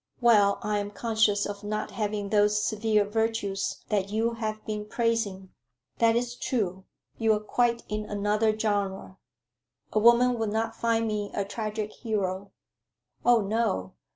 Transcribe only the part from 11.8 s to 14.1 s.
hero." "Oh, no!